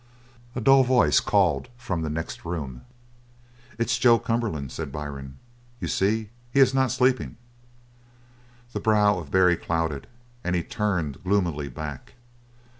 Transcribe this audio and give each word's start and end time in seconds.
A 0.55 0.61
dull 0.61 0.83
voice 0.83 1.19
called 1.19 1.69
from 1.77 2.01
the 2.01 2.09
next 2.09 2.43
room. 2.43 2.81
"It's 3.77 3.99
Joe 3.99 4.17
Cumberland," 4.17 4.71
said 4.71 4.91
Byrne. 4.91 5.37
"You 5.79 5.87
see, 5.87 6.31
he 6.49 6.59
is 6.59 6.73
not 6.73 6.89
sleeping!" 6.89 7.37
The 8.73 8.79
brow 8.79 9.19
of 9.19 9.29
Barry 9.29 9.57
clouded, 9.57 10.07
and 10.43 10.55
he 10.55 10.63
turned 10.63 11.23
gloomily 11.23 11.69
back. 11.69 12.15